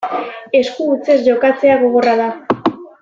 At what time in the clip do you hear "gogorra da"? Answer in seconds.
1.83-2.31